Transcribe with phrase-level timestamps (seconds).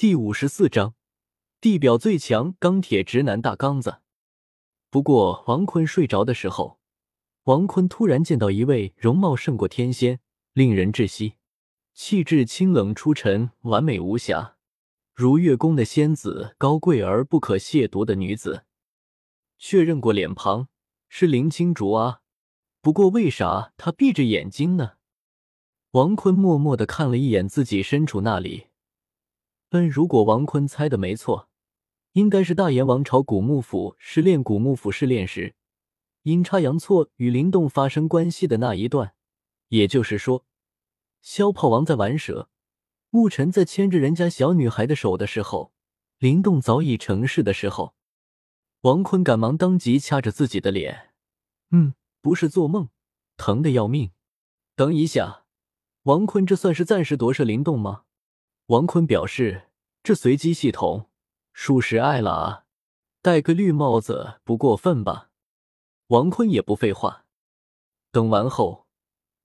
[0.00, 0.94] 第五十四章，
[1.60, 3.98] 地表最强钢铁直男大刚子。
[4.88, 6.80] 不过，王坤睡着的时候，
[7.42, 10.20] 王坤突然见到一位容貌胜过天仙、
[10.54, 11.34] 令人窒息、
[11.92, 14.56] 气质清冷出尘、完美无瑕，
[15.14, 18.64] 如月宫的仙子，高贵而不可亵渎的女子。
[19.58, 20.68] 确认过脸庞
[21.10, 22.22] 是林青竹啊，
[22.80, 24.92] 不过为啥她闭着眼睛呢？
[25.90, 28.68] 王坤默默的看了一眼自己身处那里。
[29.70, 31.48] 嗯，如果王坤猜的没错，
[32.12, 35.54] 应该是大炎王朝古墓府试炼古墓府试炼时，
[36.22, 39.14] 阴差阳错与灵动发生关系的那一段。
[39.68, 40.44] 也就是说，
[41.22, 42.48] 萧炮王在玩蛇，
[43.10, 45.72] 牧尘在牵着人家小女孩的手的时候，
[46.18, 47.94] 灵动早已成事的时候。
[48.80, 51.12] 王坤赶忙当即掐着自己的脸，
[51.70, 52.88] 嗯，不是做梦，
[53.36, 54.10] 疼的要命。
[54.74, 55.44] 等一下，
[56.02, 58.02] 王坤这算是暂时夺舍灵动吗？
[58.66, 59.68] 王坤表示
[60.02, 61.10] ：“这随机系统
[61.52, 62.64] 属实爱了啊，
[63.20, 65.30] 戴个绿帽子不过分吧？”
[66.08, 67.24] 王坤也不废话，
[68.10, 68.86] 等完后，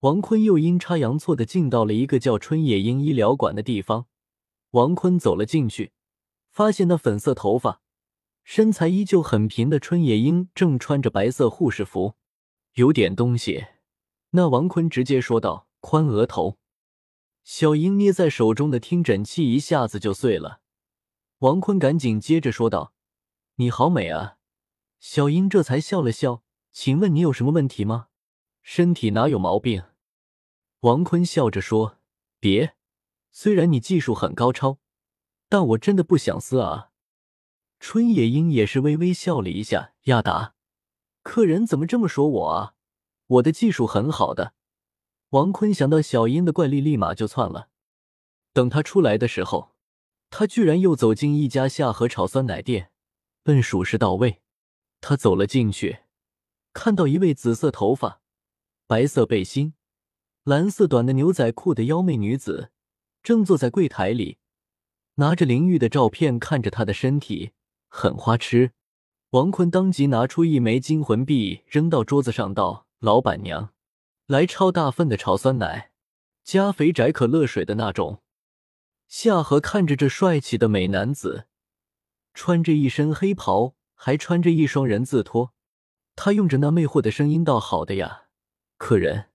[0.00, 4.06] 王坤又阴差阳错的进到了一个叫春野樱医疗馆的地方。
[4.70, 5.92] 王坤走了进去，
[6.50, 7.82] 发现那粉色头发、
[8.42, 12.14] 身材依旧很平的春野樱正穿着白色护士服，
[12.74, 13.66] 有点东西。
[14.30, 16.56] 那王坤直接说道：“宽额头。”
[17.44, 20.60] 小英捏在手中的听诊器一下子就碎了，
[21.40, 22.94] 王坤赶紧接着说道
[23.56, 24.38] ：“你好美啊！”
[24.98, 28.08] 小英这才笑了笑：“请问你有什么问题吗？
[28.62, 29.84] 身体哪有毛病？”
[30.80, 31.98] 王坤笑着说
[32.40, 32.76] ：“别，
[33.30, 34.78] 虽然你技术很高超，
[35.50, 36.92] 但我真的不想撕啊。”
[37.78, 40.54] 春野樱也是微微笑了一下：“亚达，
[41.22, 42.74] 客人怎么这么说我啊？
[43.26, 44.54] 我的技术很好的。”
[45.30, 47.68] 王坤想到小英的怪力，立马就窜了。
[48.52, 49.74] 等他出来的时候，
[50.30, 52.90] 他居然又走进一家下河炒酸奶店，
[53.42, 54.42] 笨属实到位。
[55.00, 56.00] 他走了进去，
[56.72, 58.20] 看到一位紫色头发、
[58.86, 59.74] 白色背心、
[60.44, 62.70] 蓝色短的牛仔裤的妖媚女子，
[63.22, 64.38] 正坐在柜台里，
[65.16, 67.50] 拿着林玉的照片看着她的身体，
[67.88, 68.70] 很花痴。
[69.30, 73.73] 王坤当即拿出一枚金魂币扔到桌子上，道：“老板娘。”
[74.26, 75.90] 来超大份的炒酸奶，
[76.42, 78.22] 加肥宅可乐水的那种。
[79.06, 81.46] 夏荷看着这帅气的美男子，
[82.32, 85.52] 穿着一身黑袍，还穿着一双人字拖，
[86.16, 88.28] 他用着那魅惑的声音道：“好的呀，
[88.78, 89.26] 客人。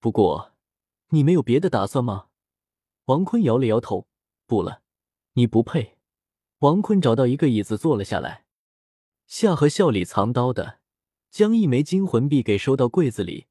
[0.00, 0.52] 不过，
[1.10, 2.26] 你没有别的打算吗？”
[3.06, 4.08] 王坤摇了摇头
[4.46, 4.82] ：“不了，
[5.34, 5.98] 你不配。”
[6.58, 8.46] 王坤找到一个椅子坐了下来。
[9.28, 10.80] 夏荷笑里藏刀的，
[11.30, 13.46] 将一枚金魂币给收到柜子里。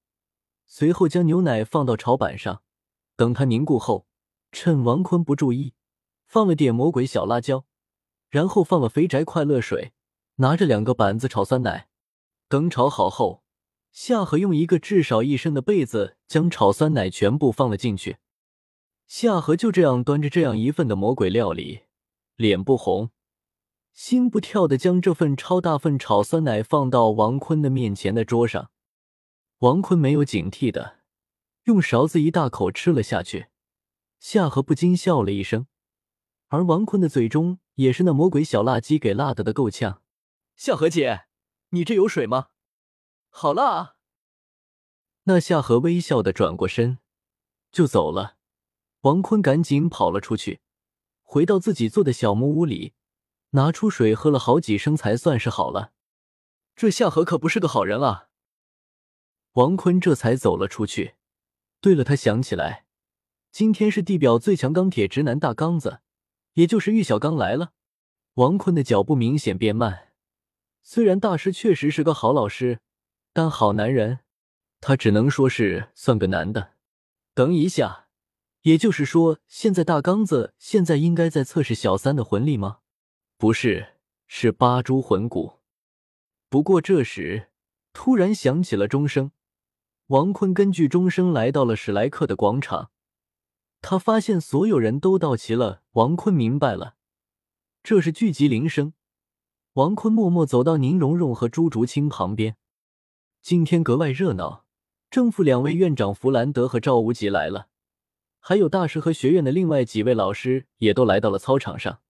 [0.76, 2.64] 随后将牛奶放到炒板上，
[3.16, 4.08] 等它凝固后，
[4.52, 5.76] 趁王坤不注意，
[6.26, 7.66] 放了点魔鬼小辣椒，
[8.32, 9.94] 然后放了肥宅快乐水，
[10.38, 11.90] 拿着两个板子炒酸奶。
[12.50, 13.44] 等炒好后，
[13.92, 18.18] 夏荷用一个至少一升的被子将炒酸奶全部放了进去。
[19.06, 21.82] 夏荷就这样端着这样一份的魔鬼料理，
[22.36, 23.12] 脸不红，
[23.94, 28.72] 心不跳的将这份超大份炒酸奶放到王坤的面前的桌上。
[29.64, 31.00] 王坤没有警惕的
[31.64, 33.48] 用勺子一大口吃了下去，
[34.20, 35.68] 夏荷不禁笑了一声，
[36.50, 40.02] 而王坤的嘴中也是那魔鬼小辣鸡给辣的的够呛。
[40.58, 41.28] 夏荷姐，
[41.70, 42.50] 你这有水吗？
[43.30, 43.96] 好辣啊！
[45.24, 47.00] 那夏荷微笑的转过身
[47.72, 48.36] 就走了，
[49.04, 50.60] 王坤赶紧跑了出去，
[51.22, 52.92] 回到自己做的小木屋里，
[53.52, 55.94] 拿出水喝了好几声才算是好了。
[56.76, 58.28] 这夏荷可不是个好人啊！
[59.54, 61.14] 王坤这才走了出去。
[61.80, 62.86] 对了，他想起来，
[63.52, 66.00] 今天是地表最强钢铁直男大刚子，
[66.54, 67.74] 也就是玉小刚来了。
[68.36, 70.14] 王坤的脚步明显变慢。
[70.82, 72.80] 虽然大师确实是个好老师，
[73.32, 74.20] 但好男人，
[74.82, 76.72] 他只能说是算个男的。
[77.36, 78.08] 等一下，
[78.64, 82.80] 也就是说，现在大刚子现在应该在测试小三的魂力吗？
[83.38, 85.60] 不是，是八蛛魂骨。
[86.50, 87.52] 不过这时
[87.94, 89.30] 突然响起了钟声。
[90.08, 92.92] 王坤根据钟声来到了史莱克的广场，
[93.82, 95.82] 他发现所有人都到齐了。
[95.94, 96.96] 王坤明白了，
[97.82, 98.94] 这是聚集铃声。
[99.74, 102.58] 王坤默默走到宁荣荣和朱竹清旁边。
[103.42, 104.66] 今天格外热闹，
[105.10, 107.70] 正副两位院长弗兰德和赵无极来了，
[108.42, 112.02] 还有大师和学院的另外几位老师也都来到了操场上。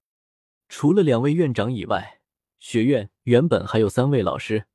[0.68, 2.22] 除了两位院长以外，
[2.58, 4.66] 学院原本还有三位老师，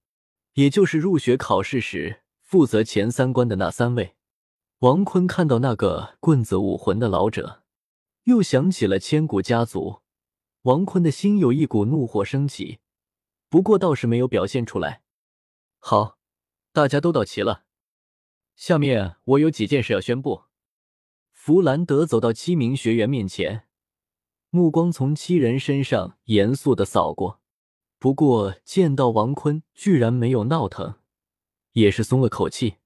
[0.55, 2.21] 也就是入学考试时。
[2.49, 4.17] 负责前三关的那三位，
[4.79, 7.63] 王坤看到那个棍子武魂的老者，
[8.25, 10.01] 又想起了千古家族
[10.63, 12.79] 王坤的心有一股怒火升起，
[13.51, 15.03] 不过倒是没有表现出来。
[15.79, 16.17] 好，
[16.73, 17.65] 大家都到齐了，
[18.57, 20.45] 下面我有几件事要宣布。
[21.31, 23.69] 弗兰德走到七名学员面前，
[24.49, 27.43] 目光从七人身上严肃的扫过。
[27.99, 30.95] 不过见到王坤居然没有闹腾，
[31.79, 32.79] 也是松了口气。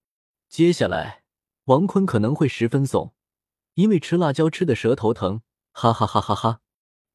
[0.48, 1.24] 接下来，
[1.64, 3.14] 王坤可能会十分怂，
[3.74, 5.42] 因为吃辣椒吃的舌头疼。
[5.72, 6.60] 哈哈哈哈哈！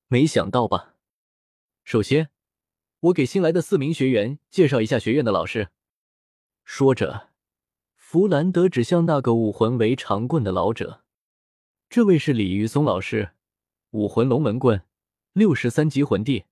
[0.07, 0.95] 没想到吧？
[1.83, 2.31] 首先，
[3.01, 5.69] 我给新来的四名学员介绍一下学院的老师。
[6.65, 7.29] 说着，
[7.95, 11.03] 弗兰德指向那个武魂为长棍的老者
[11.87, 13.33] ：“这位是李玉松老师，
[13.91, 14.81] 武魂龙门棍，
[15.33, 16.45] 六十三级魂帝。”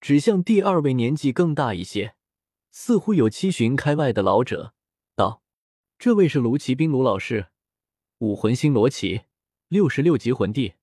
[0.00, 2.14] 指向第二位年纪更大一些，
[2.78, 4.74] 似乎有七旬开外的老者
[5.14, 5.42] 道
[5.98, 7.46] ：“这位是卢奇兵卢老师，
[8.18, 9.22] 武魂星罗奇，
[9.68, 10.74] 六十六级魂帝。”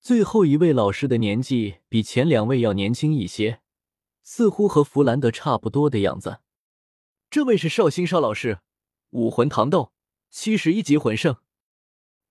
[0.00, 3.60] 最后一位老师的年纪比前两位要年轻一些，
[4.22, 6.38] 似乎和弗兰德差不多的样子。
[7.28, 8.60] 这位是绍兴邵老师，
[9.10, 9.92] 武魂唐斗，
[10.30, 11.38] 七十一级魂圣，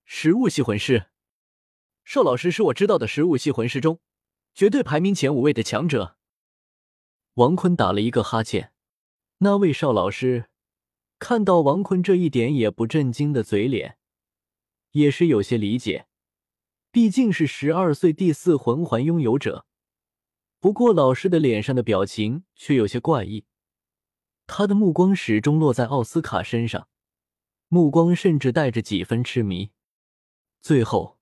[0.05, 1.07] 食物系魂师。
[2.05, 3.99] 邵老师是我知道的食物系魂师中。
[4.53, 6.16] 绝对排名前五位的强者。
[7.37, 8.71] 王坤打了一个哈欠，
[9.39, 10.49] 那位邵老师
[11.19, 13.99] 看到王坤这一点也不震惊的嘴脸，
[14.93, 16.07] 也是有些理解，
[16.89, 19.67] 毕竟是十二岁第四魂环拥有者。
[20.59, 23.45] 不过老师的脸上的表情却有些怪异，
[24.47, 26.87] 他的目光始终落在奥斯卡身上，
[27.67, 29.69] 目光甚至带着几分痴迷。
[30.59, 31.19] 最后，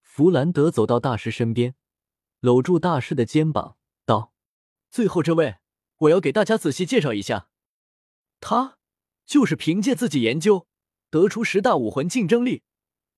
[0.00, 1.74] 弗兰德走到大师身边。
[2.40, 3.76] 搂住大师的肩膀，
[4.06, 4.32] 道
[4.90, 5.56] ：“最后这位，
[5.98, 7.48] 我要给大家仔细介绍一下。
[8.40, 8.78] 他
[9.26, 10.66] 就是凭借自己研究
[11.10, 12.62] 得出十大武魂竞争力，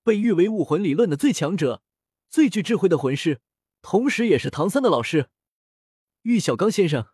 [0.03, 1.83] 被誉为武魂理论的最强者、
[2.29, 3.41] 最具智慧的魂师，
[3.83, 5.29] 同时也是唐三的老师——
[6.23, 7.09] 玉小刚先生。”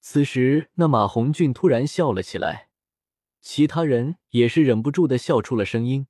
[0.00, 2.68] 此时，那马红俊突然笑了起来，
[3.40, 6.06] 其他人也是忍不住的笑出了声音，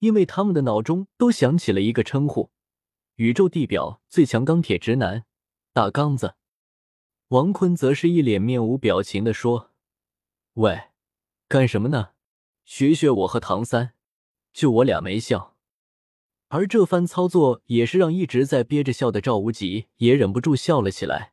[0.00, 2.50] 因为他们的脑中都想起了一个称呼。
[3.16, 5.24] 宇宙地表最强钢铁直男，
[5.72, 6.34] 大刚子。
[7.32, 9.70] 王坤则是一脸面无表情的说
[10.60, 10.90] ：“喂，
[11.48, 12.10] 干什么呢？
[12.66, 13.94] 学学我和唐三，
[14.52, 15.56] 就我俩没笑。”
[16.48, 21.32] 而这番操作也是让一直在憋着笑的赵无极也忍不住笑了起来。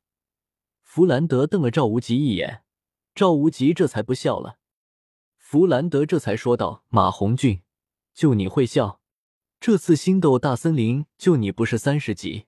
[0.84, 2.64] 弗兰德瞪了赵无极一眼，
[3.14, 4.58] 赵无极这才不笑了。
[5.36, 7.62] 弗兰德这才说道：“马红俊，
[8.14, 9.02] 就你会笑。”
[9.60, 12.46] 这次星斗大森林就你不是三十级？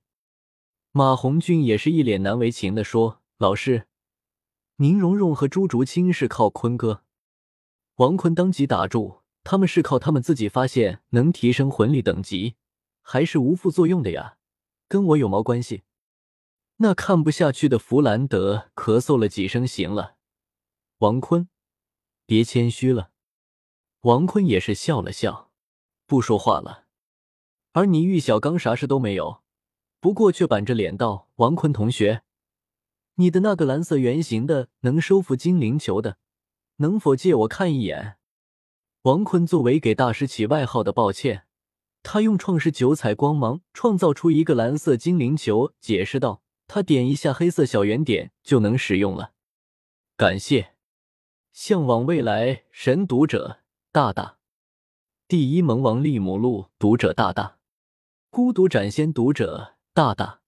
[0.93, 3.87] 马红俊也是一脸难为情的说：“老师，
[4.75, 7.03] 宁荣荣和朱竹清是靠坤哥。”
[7.97, 12.55] 王坤当即打住：“他们是靠他们自己发现能提升魂力等级，
[13.01, 14.37] 还是无副作用的呀？
[14.87, 15.81] 跟我有毛关系？”
[16.77, 20.17] 那看不下去的弗兰德咳嗽了几声：“行了，
[20.99, 21.49] 王坤，
[22.27, 23.09] 别谦虚了。”
[24.01, 25.49] 王坤也是笑了笑，
[26.05, 26.85] 不说话了。
[27.71, 29.41] 而你玉小刚啥事都没有，
[29.99, 32.21] 不过却板着脸道：“王坤同学，
[33.21, 36.17] 你的那个蓝色圆形的能收服精灵球的，
[36.77, 38.17] 能否借我看一眼？”
[39.03, 41.45] 王坤作为给大师起外号的抱歉，
[42.01, 49.33] 他用创世九彩光芒创造出一个蓝色精灵球，解释道：“他点一下黑色小圆点就能使用了。”
[50.17, 50.73] 感谢，
[51.51, 53.59] 向往未来神读者
[53.91, 54.37] 大大，
[55.27, 57.59] 第一萌王利姆路读者大大。
[58.31, 60.41] 孤独斩仙读者大大，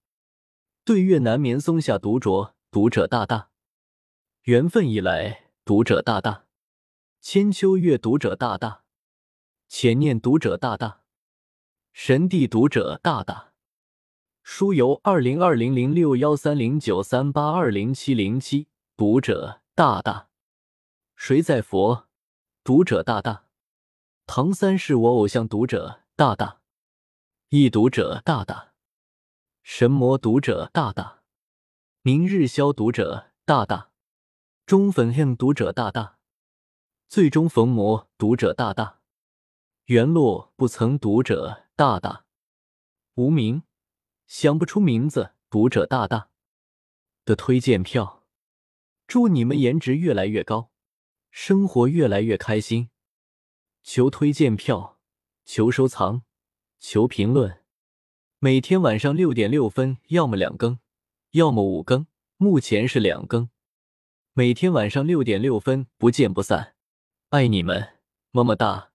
[0.83, 3.51] 对月难眠松下独酌读者大大，
[4.45, 6.45] 缘分已来读者大大，
[7.21, 8.83] 千秋月读者大大，
[9.67, 11.03] 浅念读者大大，
[11.91, 13.53] 神帝读者大大，
[14.41, 20.29] 书由二零二零零六幺三零九三八二零七零七读者大大，
[21.15, 22.07] 谁在佛？
[22.63, 23.45] 读者大大，
[24.25, 26.61] 唐三是我偶像读者大大。
[27.49, 28.73] 易读者大大，
[29.61, 31.21] 神魔读者大大，
[32.05, 33.91] 明日消读者大大，
[34.65, 36.17] 中粉恨读者大大，
[37.07, 38.99] 最终逢魔读者大大，
[39.85, 42.25] 原落不曾读者大大，
[43.13, 43.63] 无名
[44.27, 46.27] 想不出名字读者大大
[47.23, 48.25] 的推荐票，
[49.07, 50.71] 祝你们颜值越来越高，
[51.31, 52.89] 生活越来越开心。
[53.81, 54.99] 求推荐票，
[55.45, 56.23] 求收藏。
[56.79, 57.63] 求评论，
[58.39, 60.79] 每天晚上六点六分，要么两更，
[61.33, 62.05] 要么五更，
[62.37, 63.49] 目前是两更。
[64.33, 66.75] 每天晚上六点六分，不见不散，
[67.29, 67.95] 爱你们，
[68.29, 68.91] 么么哒。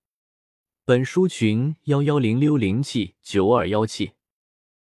[0.85, 4.13] 本书群幺幺零六零七九二幺七。